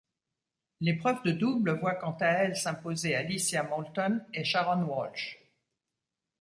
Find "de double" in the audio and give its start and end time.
1.25-1.79